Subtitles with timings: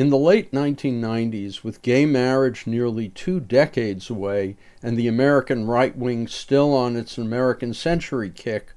[0.00, 5.94] In the late 1990s, with gay marriage nearly two decades away and the American right
[5.94, 8.72] wing still on its American century kick,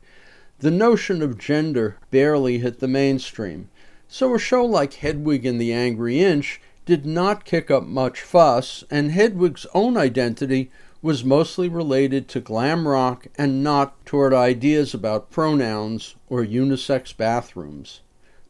[0.60, 3.70] the notion of gender barely hit the mainstream.
[4.10, 8.84] So a show like Hedwig and the Angry Inch did not kick up much fuss,
[8.92, 10.72] and Hedwig's own identity
[11.02, 18.02] was mostly related to glam rock and not toward ideas about pronouns or unisex bathrooms.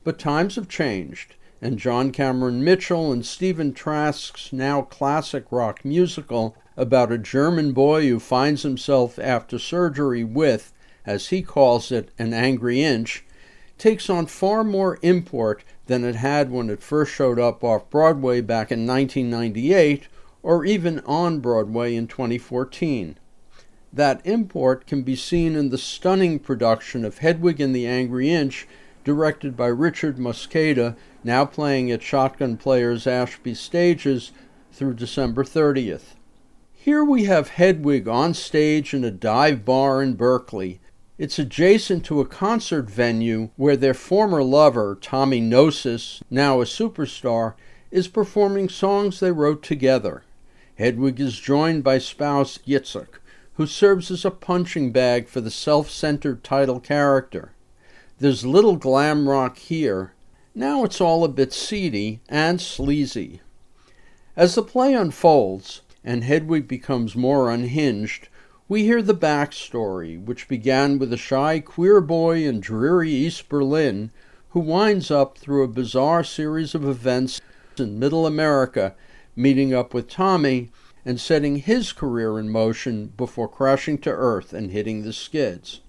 [0.03, 6.57] But times have changed and John Cameron Mitchell and Stephen Trask's now classic rock musical
[6.75, 10.73] about a German boy who finds himself after surgery with,
[11.05, 13.23] as he calls it, an angry inch,
[13.77, 18.41] takes on far more import than it had when it first showed up off Broadway
[18.41, 20.09] back in 1998
[20.41, 23.17] or even on Broadway in 2014.
[23.93, 28.67] That import can be seen in the stunning production of Hedwig and the Angry Inch,
[29.03, 34.31] directed by Richard Mosqueda now playing at Shotgun Players Ashby Stages
[34.71, 36.15] through December 30th.
[36.73, 40.81] Here we have Hedwig on stage in a dive bar in Berkeley.
[41.17, 47.53] It's adjacent to a concert venue where their former lover, Tommy Gnosis, now a superstar,
[47.91, 50.23] is performing songs they wrote together.
[50.75, 53.19] Hedwig is joined by spouse Yitzhak,
[53.53, 57.51] who serves as a punching bag for the self centered title character.
[58.23, 60.13] There's little glam rock here,
[60.55, 63.41] now it's all a bit seedy and sleazy.
[64.37, 68.29] As the play unfolds and Hedwig becomes more unhinged,
[68.69, 74.09] we hear the backstory, which began with a shy queer boy in dreary East Berlin
[74.51, 77.41] who winds up through a bizarre series of events
[77.77, 78.95] in Middle America,
[79.35, 80.71] meeting up with Tommy
[81.03, 85.81] and setting his career in motion before crashing to earth and hitting the skids.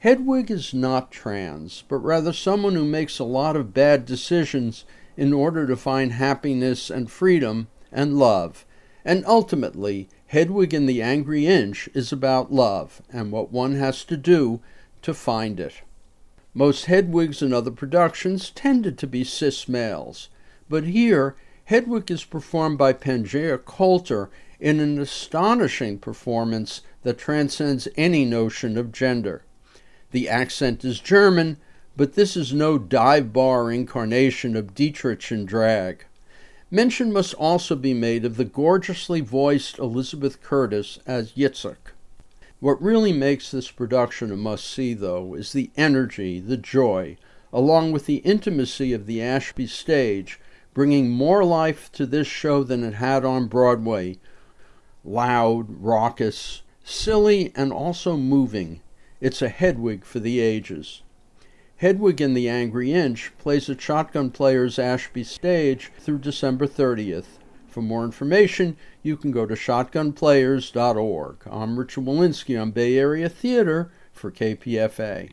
[0.00, 5.34] Hedwig is not trans, but rather someone who makes a lot of bad decisions in
[5.34, 8.64] order to find happiness and freedom and love.
[9.04, 14.16] And ultimately, Hedwig and the Angry Inch is about love and what one has to
[14.16, 14.60] do
[15.02, 15.82] to find it.
[16.54, 20.30] Most Hedwigs and other productions tended to be cis males,
[20.70, 21.36] but here
[21.66, 28.92] Hedwig is performed by Pangea Coulter in an astonishing performance that transcends any notion of
[28.92, 29.44] gender.
[30.12, 31.56] The accent is German,
[31.96, 36.04] but this is no dive bar incarnation of Dietrich in drag.
[36.70, 41.92] Mention must also be made of the gorgeously voiced Elizabeth Curtis as Yitzhak.
[42.60, 47.16] What really makes this production a must see, though, is the energy, the joy,
[47.52, 50.38] along with the intimacy of the Ashby stage,
[50.74, 54.18] bringing more life to this show than it had on Broadway.
[55.04, 58.80] Loud, raucous, silly, and also moving.
[59.20, 61.02] It's a Hedwig for the ages.
[61.76, 67.38] Hedwig and the Angry Inch plays at Shotgun Players Ashby Stage through December 30th.
[67.66, 71.36] For more information, you can go to shotgunplayers.org.
[71.50, 75.30] I'm Richard Wolinsky on Bay Area Theater for KPFA.